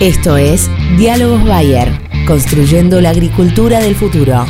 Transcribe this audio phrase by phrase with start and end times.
[0.00, 1.90] Esto es Diálogos Bayer,
[2.26, 4.46] construyendo la agricultura del futuro.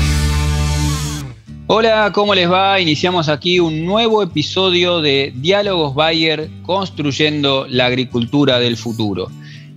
[1.66, 2.79] Hola, ¿cómo les va?
[2.79, 9.28] Iniciamos aquí un nuevo episodio de Diálogos Bayer, construyendo la agricultura del futuro.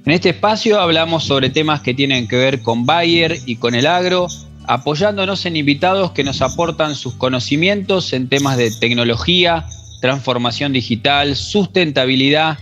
[0.06, 3.88] En este espacio hablamos sobre temas que tienen que ver con Bayer y con el
[3.88, 4.28] agro,
[4.68, 9.66] apoyándonos en invitados que nos aportan sus conocimientos en temas de tecnología,
[10.02, 12.60] transformación digital, sustentabilidad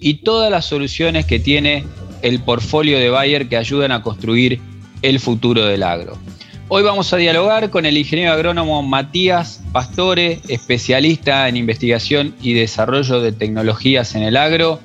[0.00, 1.84] y todas las soluciones que tiene
[2.24, 4.58] el portfolio de Bayer que ayudan a construir
[5.02, 6.18] el futuro del agro.
[6.68, 13.20] Hoy vamos a dialogar con el ingeniero agrónomo Matías Pastore, especialista en investigación y desarrollo
[13.20, 14.80] de tecnologías en el agro.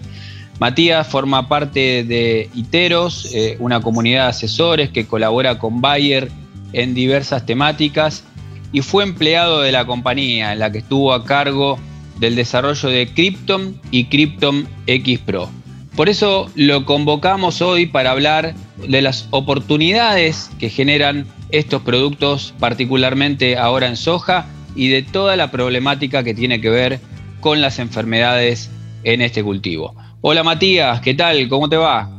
[0.60, 6.30] Matías forma parte de ITEROS, eh, una comunidad de asesores que colabora con Bayer
[6.74, 8.26] en diversas temáticas
[8.74, 11.80] y fue empleado de la compañía en la que estuvo a cargo
[12.20, 15.50] del desarrollo de Krypton y Krypton X Pro.
[16.00, 18.56] Por eso lo convocamos hoy para hablar
[18.88, 24.46] de las oportunidades que generan estos productos, particularmente ahora en soja,
[24.78, 27.02] y de toda la problemática que tiene que ver
[27.42, 28.72] con las enfermedades
[29.04, 29.94] en este cultivo.
[30.22, 31.50] Hola Matías, ¿qué tal?
[31.50, 32.10] ¿Cómo te va?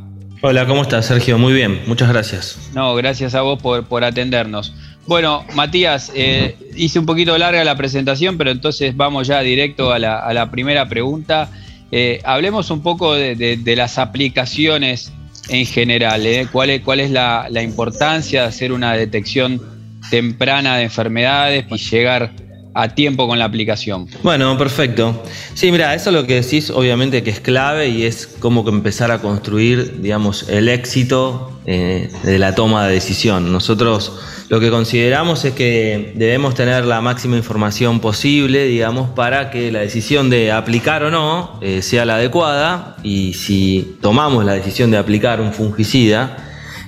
[0.43, 1.39] Hola, ¿cómo estás, Sergio?
[1.39, 2.69] Muy bien, muchas gracias.
[2.75, 4.75] No, gracias a vos por, atendernos.
[5.07, 9.97] Bueno, Matías, eh, hice un poquito larga la presentación, pero entonces vamos ya directo a
[9.97, 11.49] la primera pregunta.
[11.91, 15.11] Eh, hablemos un poco de, las aplicaciones
[15.49, 16.25] en general.
[16.25, 16.47] ¿eh?
[16.51, 19.61] ¿Cuál, es, la, importancia de hacer una detección
[20.09, 22.31] temprana de enfermedades y llegar
[22.73, 24.07] a tiempo con la aplicación?
[24.23, 25.21] Bueno, perfecto.
[25.53, 28.71] Sí, mira, eso es lo que decís, obviamente que es clave y es como que
[28.71, 33.51] empezar a construir, digamos, el éxito eh, de la toma de decisión.
[33.51, 39.71] Nosotros lo que consideramos es que debemos tener la máxima información posible, digamos, para que
[39.71, 44.91] la decisión de aplicar o no eh, sea la adecuada y si tomamos la decisión
[44.91, 46.37] de aplicar un fungicida,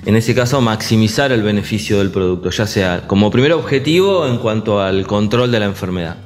[0.06, 4.82] en ese caso maximizar el beneficio del producto, ya sea como primer objetivo en cuanto
[4.82, 6.16] al control de la enfermedad.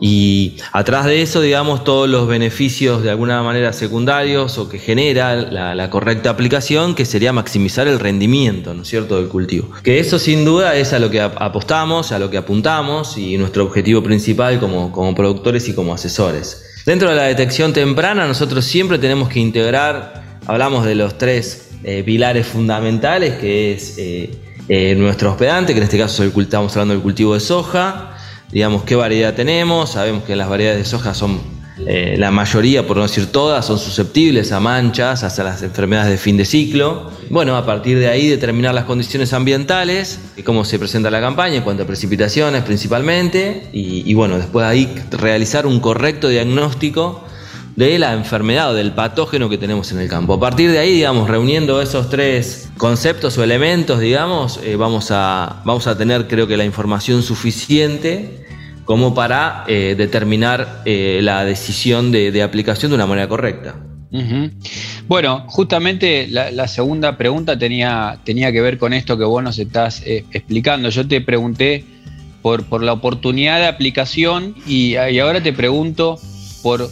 [0.00, 5.36] Y atrás de eso, digamos, todos los beneficios de alguna manera secundarios o que genera
[5.36, 9.70] la, correcta aplicación, que sería maximizar el rendimiento, ¿no es cierto?, del cultivo.
[9.82, 13.64] Que eso sin duda es a lo que apostamos, a lo que apuntamos y nuestro
[13.64, 16.64] objetivo principal como, como productores y como asesores.
[16.86, 22.02] Dentro de la detección temprana, nosotros siempre tenemos que integrar, hablamos de los tres eh,
[22.04, 24.30] pilares fundamentales, que es eh,
[24.68, 28.09] eh, nuestro hospedante, que en este caso estamos hablando del cultivo de soja,
[28.52, 29.90] digamos, qué variedad tenemos.
[29.90, 31.40] Sabemos que las variedades de soja son,
[31.86, 36.18] eh, la mayoría, por no decir todas, son susceptibles a manchas, hasta las enfermedades de
[36.18, 37.10] fin de ciclo.
[37.30, 41.62] Bueno, a partir de ahí determinar las condiciones ambientales cómo se presenta la campaña en
[41.62, 43.68] cuanto a precipitaciones principalmente.
[43.72, 47.24] Y, y bueno, después de ahí realizar un correcto diagnóstico
[47.76, 50.34] de la enfermedad o del patógeno que tenemos en el campo.
[50.34, 55.62] A partir de ahí, digamos, reuniendo esos tres conceptos o elementos, digamos, eh, vamos, a,
[55.64, 58.39] vamos a tener, creo que, la información suficiente
[58.90, 63.76] como para eh, determinar eh, la decisión de, aplicación de una manera correcta.
[65.06, 70.02] Bueno, justamente la, segunda pregunta tenía, tenía que ver con esto que vos nos estás
[70.04, 70.88] explicando.
[70.88, 71.84] Yo te pregunté
[72.42, 76.18] por, por la oportunidad de aplicación y, ahora te pregunto
[76.60, 76.90] por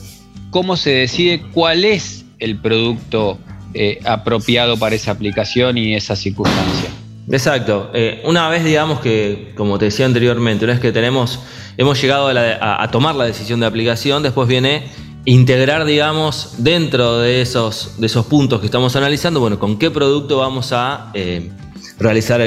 [0.50, 3.40] cómo se decide cuál es el producto
[3.74, 6.90] eh, apropiado para esa aplicación y esa circunstancia.
[7.30, 7.90] Exacto.
[7.94, 11.40] Eh, una vez, digamos que, como te decía anteriormente, una vez que tenemos,
[11.76, 14.84] hemos llegado a, tomar la decisión de aplicación, después viene
[15.24, 20.38] integrar, digamos, dentro de esos, de esos puntos que estamos analizando, bueno, con qué producto
[20.38, 21.50] vamos a eh,
[21.98, 22.40] realizar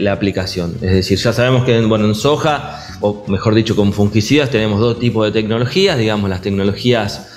[0.00, 0.74] la aplicación.
[0.82, 4.98] Es decir, ya sabemos que bueno, en soja, o mejor dicho, con fungicidas, tenemos dos
[4.98, 7.28] tipos de tecnologías, digamos, las tecnologías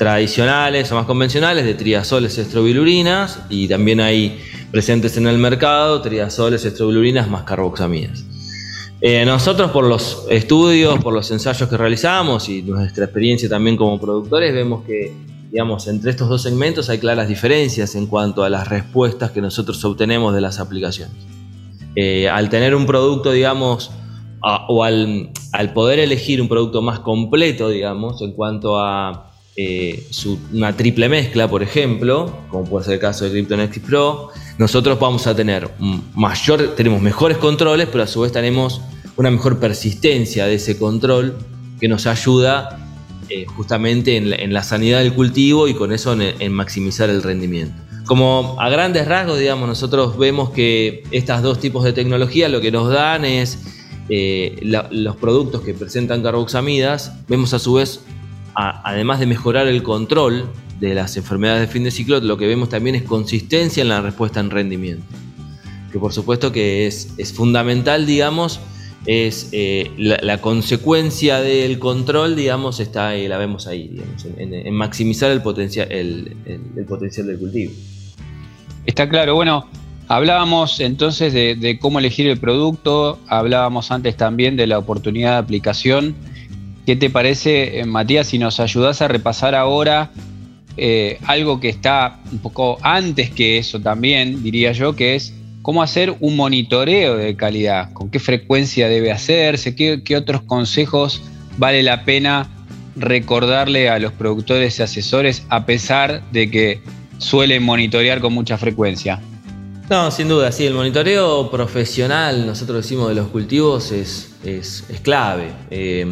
[0.00, 6.64] tradicionales o más convencionales de triazoles estrobilurinas y también hay presentes en el mercado triazoles
[6.64, 8.24] estrobilurinas más carboxaminas.
[9.00, 13.98] Eh, nosotros por los estudios, por los ensayos que realizamos y nuestra experiencia también como
[13.98, 15.12] productores vemos que
[15.50, 19.84] digamos, entre estos dos segmentos hay claras diferencias en cuanto a las respuestas que nosotros
[19.84, 21.16] obtenemos de las aplicaciones.
[21.96, 23.90] Eh, al tener un producto, digamos,
[24.42, 29.29] o al, al, poder elegir un producto más completo, digamos, en cuanto a
[29.62, 30.06] eh,
[30.54, 35.26] una triple mezcla, por ejemplo, como puede ser el caso de Krypton Pro, nosotros vamos
[35.26, 35.68] a tener
[36.14, 38.80] mayor, tenemos mejores controles, pero a su vez tenemos
[39.16, 41.36] una mejor persistencia de ese control
[41.78, 42.88] que nos ayuda
[43.28, 47.74] eh, justamente en la, sanidad del cultivo y con eso en, maximizar el rendimiento.
[48.06, 52.72] Como a grandes rasgos, digamos, nosotros vemos que estos dos tipos de tecnología lo que
[52.72, 53.58] nos dan es
[54.08, 58.00] eh, los productos que presentan carboxamidas, vemos a su vez
[58.84, 62.68] además de mejorar el control de las enfermedades de fin de ciclo, lo que vemos
[62.68, 65.04] también es consistencia en la respuesta en rendimiento.
[65.92, 68.60] Que por supuesto que es, fundamental, digamos,
[69.06, 74.00] es eh, la, consecuencia del control, digamos, está la vemos ahí,
[74.36, 77.72] en, maximizar el, potencial del cultivo.
[78.86, 79.66] Está claro, bueno,
[80.08, 86.16] hablábamos entonces de, cómo elegir el producto, hablábamos antes también de la oportunidad de aplicación.
[86.86, 90.10] ¿Qué te parece, eh, Matías, si nos ayudas a repasar ahora
[90.76, 95.82] eh, algo que está un poco antes que eso también, diría yo, que es cómo
[95.82, 101.22] hacer un monitoreo de calidad, con qué frecuencia debe hacerse, qué, otros consejos
[101.58, 102.48] vale la pena
[102.96, 106.80] recordarle a los productores y asesores a pesar de que
[107.18, 109.20] suelen monitorear con mucha frecuencia.
[109.90, 115.52] No, sin duda, sí, el monitoreo profesional, nosotros decimos de los cultivos, es, es, clave.
[115.70, 116.06] Eh,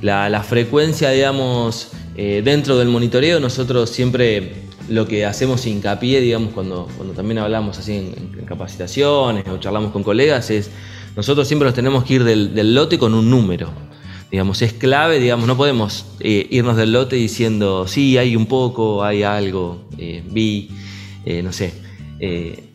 [0.00, 4.54] la, frecuencia, digamos, eh, dentro del monitoreo, nosotros siempre
[4.88, 10.02] lo que hacemos hincapié, digamos, cuando, cuando también hablamos así en, capacitaciones o charlamos con
[10.02, 10.70] colegas, es
[11.16, 13.70] nosotros siempre nos tenemos que ir del, lote con un número.
[14.30, 19.04] Digamos, es clave, digamos, no podemos eh, irnos del lote diciendo, sí, hay un poco,
[19.04, 20.70] hay algo, vi,
[21.42, 21.74] no sé.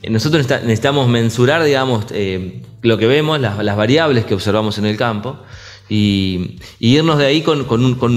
[0.10, 2.06] Nosotros necesitamos mensurar, digamos,
[2.82, 5.38] lo que vemos, las, las variables que observamos en el campo,
[5.90, 7.66] y, irnos de ahí con,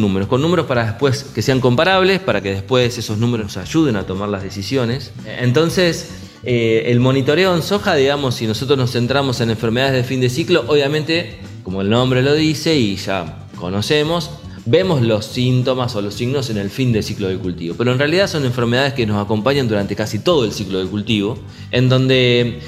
[0.00, 3.96] números, con números para después que sean comparables, para que después esos números nos ayuden
[3.96, 5.12] a tomar las decisiones.
[5.38, 6.10] Entonces,
[6.42, 10.30] eh, el monitoreo en soja, digamos, si nosotros nos centramos en enfermedades de fin de
[10.30, 14.30] ciclo, obviamente, como el nombre lo dice y ya conocemos,
[14.66, 17.74] vemos los síntomas o los signos en el fin del ciclo del cultivo.
[17.76, 21.38] Pero en realidad son enfermedades que nos acompañan durante casi todo el ciclo del cultivo,
[21.70, 22.60] en donde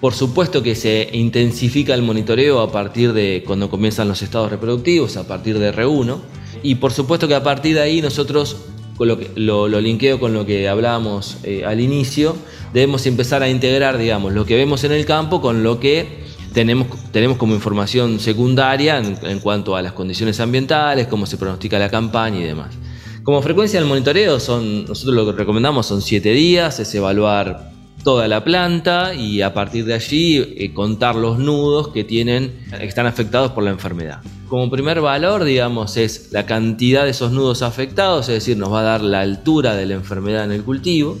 [0.00, 5.16] por supuesto que se intensifica el monitoreo a partir de cuando comienzan los estados reproductivos,
[5.18, 6.18] a partir de R1.
[6.62, 8.56] Y por supuesto que a partir de ahí nosotros,
[8.98, 12.34] lo, lo, linkeo con lo que hablábamos eh, al inicio,
[12.72, 16.88] debemos empezar a integrar, digamos, lo que vemos en el campo con lo que tenemos,
[17.12, 22.40] tenemos como información secundaria en, cuanto a las condiciones ambientales, cómo se pronostica la campaña
[22.40, 22.76] y demás.
[23.22, 27.70] Como frecuencia del monitoreo, son, nosotros lo que recomendamos son 7 días, es evaluar
[28.02, 33.06] toda la planta y a partir de allí eh, contar los nudos que tienen, están
[33.06, 34.20] afectados por la enfermedad.
[34.48, 38.80] Como primer valor, digamos, es la cantidad de esos nudos afectados, es decir, nos va
[38.80, 41.18] a dar la altura de la enfermedad en el cultivo.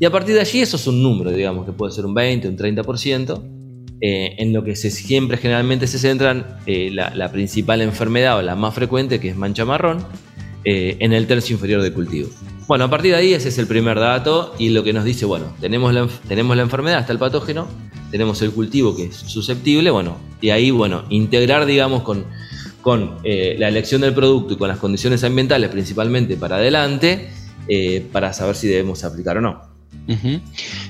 [0.00, 2.48] Y a partir de allí eso es un número, digamos, que puede ser un 20,
[2.48, 3.42] un 30%,
[4.06, 8.54] eh, en lo que se, siempre generalmente se centran eh, la, principal enfermedad o la
[8.54, 10.04] más frecuente, que es mancha marrón,
[10.66, 12.28] en el tercio inferior del cultivo.
[12.66, 15.24] Bueno, a partir de ahí ese es el primer dato y lo que nos dice,
[15.24, 17.66] bueno, tenemos la, tenemos la enfermedad, está el patógeno,
[18.10, 22.26] tenemos el cultivo que es susceptible, bueno, y ahí, bueno, integrar, digamos, con,
[22.82, 27.30] con eh, la elección del producto y con las condiciones ambientales principalmente para adelante,
[27.68, 29.73] eh, para saber si debemos aplicar o no.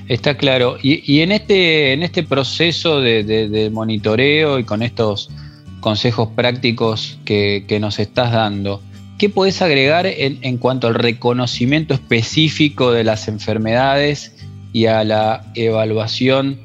[0.07, 0.77] Está claro.
[0.81, 5.29] Y, en, este, en este proceso de, monitoreo y con estos
[5.79, 8.81] consejos prácticos que, nos estás dando,
[9.17, 14.35] ¿Qué puedes agregar en, cuanto al reconocimiento específico de las enfermedades
[14.73, 16.59] y a la evaluación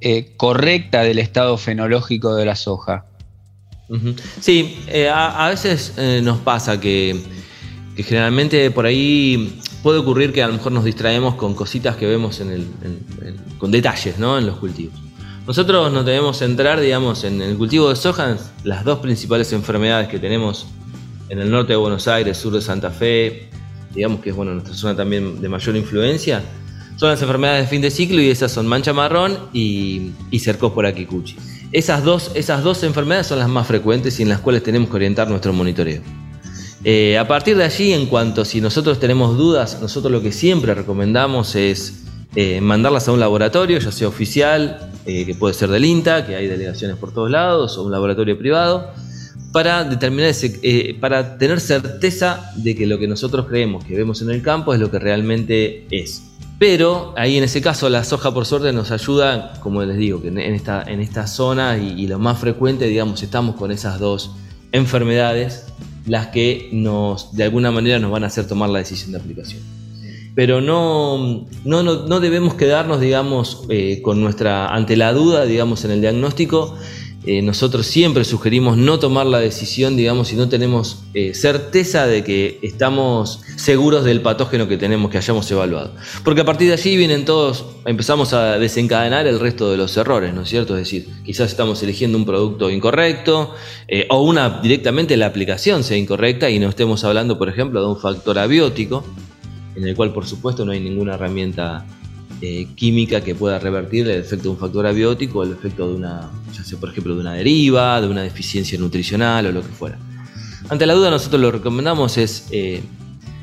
[0.00, 3.04] eh, correcta del estado fenológico de la soja?
[4.40, 7.20] Sí, eh, a, veces eh, nos pasa que,
[7.96, 12.40] generalmente por ahí puede ocurrir que a lo mejor nos distraemos con cositas que vemos
[12.40, 12.66] en el,
[13.58, 14.38] con detalles ¿no?
[14.38, 14.94] en los cultivos.
[15.46, 20.20] Nosotros nos debemos centrar, digamos, en el cultivo de soja, las dos principales enfermedades que
[20.20, 20.68] tenemos
[21.28, 23.48] en el norte de Buenos Aires, sur de Santa Fe,
[23.92, 26.42] digamos que es bueno, nuestra zona también de mayor influencia,
[26.96, 30.94] son las enfermedades de fin de ciclo y esas son mancha marrón y, y cercospora
[30.94, 31.36] kikuchi.
[31.72, 34.96] Esas dos, esas dos enfermedades son las más frecuentes y en las cuales tenemos que
[34.96, 36.02] orientar nuestro monitoreo.
[36.84, 40.74] Eh, a partir de allí, en cuanto si nosotros tenemos dudas, nosotros lo que siempre
[40.74, 45.84] recomendamos es eh, mandarlas a un laboratorio, ya sea oficial, eh, que puede ser del
[45.84, 48.90] INTA, que hay delegaciones por todos lados, o un laboratorio privado,
[49.52, 50.34] para determinar
[50.98, 54.80] para tener certeza de que lo que nosotros creemos que vemos en el campo es
[54.80, 56.22] lo que realmente es.
[56.62, 60.28] Pero ahí en ese caso la soja por suerte nos ayuda, como les digo, que
[60.28, 64.30] en esta, en esta zona y, lo más frecuente, digamos, estamos con esas dos
[64.70, 65.66] enfermedades,
[66.06, 69.60] las que nos, de alguna manera nos van a hacer tomar la decisión de aplicación.
[70.34, 75.90] Pero no, no, no, debemos quedarnos, digamos, eh, con nuestra, ante la duda, digamos, en
[75.90, 76.74] el diagnóstico,
[77.24, 82.24] eh, nosotros siempre sugerimos no tomar la decisión, digamos, si no tenemos eh, certeza de
[82.24, 85.94] que estamos seguros del patógeno que tenemos, que hayamos evaluado.
[86.24, 90.34] Porque a partir de allí vienen todos, empezamos a desencadenar el resto de los errores,
[90.34, 90.76] ¿no es cierto?
[90.76, 93.54] Es decir, quizás estamos eligiendo un producto incorrecto
[93.86, 97.86] eh, o una directamente la aplicación sea incorrecta y no estemos hablando, por ejemplo, de
[97.86, 99.04] un factor abiótico
[99.76, 101.86] en el cual por supuesto no hay ninguna herramienta
[102.44, 106.28] eh, química que pueda revertir el efecto de un factor abiótico el efecto de una,
[106.52, 109.96] ya sea por ejemplo de una deriva, de una deficiencia nutricional o lo que fuera.
[110.68, 112.82] Ante la duda nosotros lo recomendamos es eh,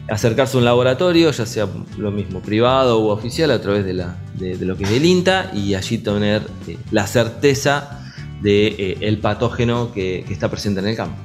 [0.10, 1.66] acercarse a un laboratorio, ya sea
[1.98, 6.00] lo mismo privado u oficial, a través de, lo que es el INTA y allí
[6.00, 8.04] tener eh, la certeza
[8.42, 11.16] del de, patógeno que, está presente en el campo.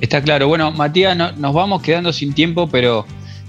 [0.00, 0.46] Está claro.
[0.46, 3.04] Bueno, Matías, nos vamos quedando sin tiempo, pero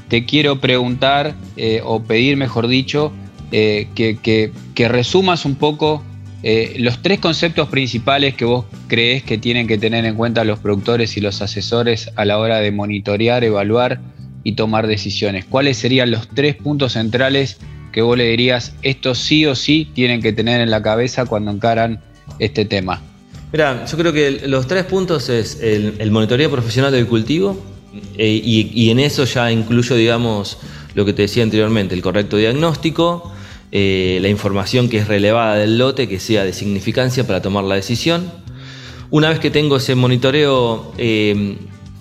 [0.08, 1.36] te quiero preguntar
[1.84, 3.12] o pedir, mejor dicho,
[3.51, 6.04] eh, que, resumas un poco
[6.44, 10.60] eh, los tres conceptos principales que vos crees que tienen que tener en cuenta los
[10.60, 14.00] productores y los asesores a la hora de monitorear, evaluar
[14.44, 15.46] y tomar decisiones.
[15.46, 17.58] ¿Cuáles serían los tres puntos centrales
[17.92, 21.51] que vos le dirías, estos sí o sí tienen que tener en la cabeza cuando
[21.51, 22.01] encaran
[22.39, 23.01] este tema?
[23.51, 27.58] Mira, yo creo que los tres puntos es el, monitoreo profesional del cultivo
[28.18, 30.58] eh, y, y, en eso ya incluyo, digamos,
[30.96, 33.34] lo que te decía anteriormente, el correcto diagnóstico,
[33.71, 37.75] eh, la información que es relevada del lote, que sea de significancia para tomar la
[37.75, 38.31] decisión.
[39.09, 41.57] Una vez que tengo ese monitoreo eh,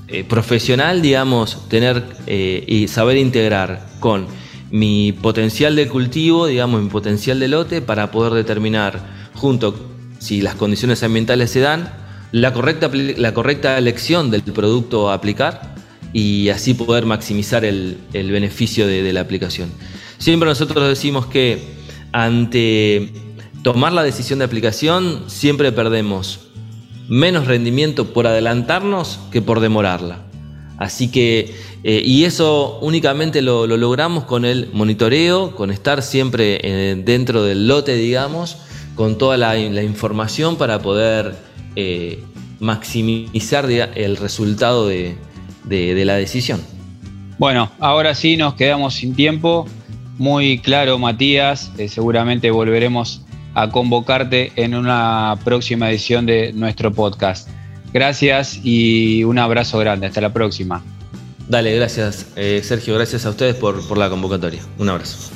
[0.09, 4.27] eh, profesional, digamos, tener y saber integrar con
[4.71, 9.01] mi potencial de cultivo, digamos, mi potencial de lote, para poder determinar,
[9.35, 9.75] junto,
[10.19, 11.93] si las condiciones ambientales se dan,
[12.33, 15.75] la correcta, la correcta elección del producto a aplicar
[16.13, 19.71] y así poder maximizar el, beneficio de la aplicación.
[20.19, 21.63] Siempre nosotros decimos que
[22.13, 23.13] ante
[23.63, 26.41] tomar la decisión de aplicación siempre perdemos
[27.09, 30.23] menos rendimiento por adelantarnos que por demorarla.
[30.79, 31.55] Así que,
[31.85, 37.67] eh, y eso únicamente lo, logramos con el monitoreo, con estar siempre eh, dentro del
[37.67, 38.59] lote, digamos,
[38.95, 41.35] con toda la, información para poder
[41.77, 42.23] eh,
[42.61, 45.17] maximizar el resultado de
[46.05, 46.61] la decisión.
[47.39, 49.67] Bueno, ahora sí nos quedamos sin tiempo
[50.19, 51.71] muy claro, Matías.
[51.79, 53.23] Eh, seguramente volveremos
[53.55, 57.49] a convocarte en una próxima edición de nuestro podcast.
[57.93, 60.07] Gracias y un abrazo grande.
[60.07, 60.83] Hasta la próxima.
[61.49, 64.61] Dale, gracias eh, Sergio, gracias a ustedes por, por la convocatoria.
[64.79, 65.31] Un abrazo.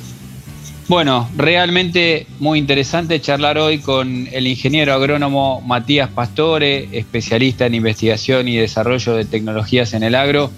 [0.87, 8.49] Bueno, realmente muy interesante charlar hoy con el ingeniero agrónomo Matías Pastore, especialista en investigación
[8.49, 10.51] y desarrollo de tecnologías en el agro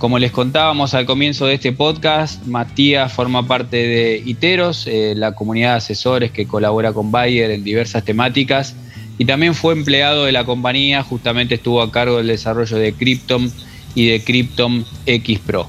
[0.00, 5.32] como les contábamos al comienzo de este podcast, Matías forma parte de ITEROS, eh, la
[5.32, 8.74] comunidad de asesores que colabora con Bayer en diversas temáticas,
[9.18, 13.52] y también fue empleado de la compañía, justamente estuvo a cargo del desarrollo de Krypton
[13.94, 15.68] y de Krypton X Pro.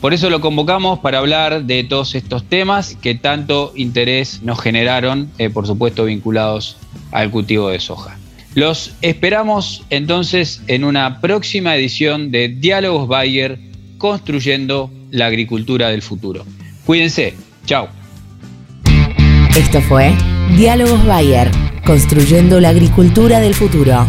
[0.00, 5.28] Por eso lo convocamos para hablar de todos estos temas que tanto interés nos generaron,
[5.38, 6.76] eh, por supuesto vinculados
[7.10, 8.16] al cultivo de soja.
[8.56, 13.58] Los esperamos entonces en una próxima edición de Diálogos Bayer,
[13.98, 16.42] construyendo la agricultura del futuro.
[16.86, 17.34] Cuídense,
[17.66, 17.90] chao.
[19.54, 20.14] Esto fue
[20.56, 21.50] Diálogos Bayer,
[21.84, 24.06] construyendo la agricultura del futuro.